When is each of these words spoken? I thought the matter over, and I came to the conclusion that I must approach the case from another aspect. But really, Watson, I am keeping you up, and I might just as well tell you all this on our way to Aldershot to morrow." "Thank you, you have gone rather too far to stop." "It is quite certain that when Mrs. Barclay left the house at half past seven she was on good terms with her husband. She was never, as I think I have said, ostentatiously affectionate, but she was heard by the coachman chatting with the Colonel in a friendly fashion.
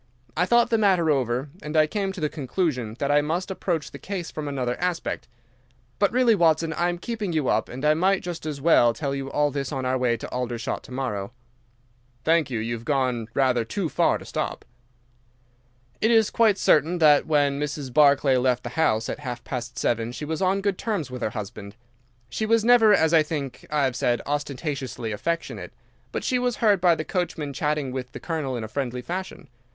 I 0.35 0.47
thought 0.47 0.71
the 0.71 0.79
matter 0.79 1.11
over, 1.11 1.49
and 1.61 1.77
I 1.77 1.85
came 1.85 2.11
to 2.11 2.19
the 2.19 2.27
conclusion 2.27 2.95
that 2.97 3.11
I 3.11 3.21
must 3.21 3.51
approach 3.51 3.91
the 3.91 3.99
case 3.99 4.31
from 4.31 4.47
another 4.47 4.75
aspect. 4.79 5.27
But 5.99 6.11
really, 6.11 6.33
Watson, 6.33 6.73
I 6.73 6.89
am 6.89 6.97
keeping 6.97 7.33
you 7.33 7.49
up, 7.49 7.69
and 7.69 7.85
I 7.85 7.93
might 7.93 8.23
just 8.23 8.47
as 8.47 8.59
well 8.59 8.95
tell 8.95 9.13
you 9.13 9.29
all 9.29 9.51
this 9.51 9.71
on 9.71 9.85
our 9.85 9.99
way 9.99 10.17
to 10.17 10.27
Aldershot 10.29 10.81
to 10.85 10.91
morrow." 10.91 11.33
"Thank 12.23 12.49
you, 12.49 12.57
you 12.57 12.73
have 12.73 12.83
gone 12.83 13.27
rather 13.35 13.63
too 13.63 13.89
far 13.89 14.17
to 14.17 14.25
stop." 14.25 14.65
"It 16.01 16.09
is 16.09 16.31
quite 16.31 16.57
certain 16.57 16.97
that 16.97 17.27
when 17.27 17.59
Mrs. 17.59 17.93
Barclay 17.93 18.37
left 18.37 18.63
the 18.63 18.69
house 18.69 19.07
at 19.07 19.19
half 19.19 19.43
past 19.43 19.77
seven 19.77 20.11
she 20.13 20.25
was 20.25 20.41
on 20.41 20.61
good 20.61 20.79
terms 20.79 21.11
with 21.11 21.21
her 21.21 21.29
husband. 21.29 21.75
She 22.27 22.47
was 22.47 22.65
never, 22.65 22.91
as 22.91 23.13
I 23.13 23.21
think 23.21 23.67
I 23.69 23.83
have 23.83 23.95
said, 23.95 24.19
ostentatiously 24.25 25.11
affectionate, 25.11 25.73
but 26.11 26.23
she 26.23 26.39
was 26.39 26.55
heard 26.55 26.81
by 26.81 26.95
the 26.95 27.05
coachman 27.05 27.53
chatting 27.53 27.91
with 27.91 28.13
the 28.13 28.19
Colonel 28.19 28.57
in 28.57 28.63
a 28.63 28.67
friendly 28.67 29.03
fashion. 29.03 29.47